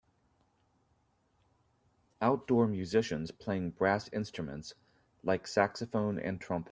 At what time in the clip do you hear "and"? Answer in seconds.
6.17-6.41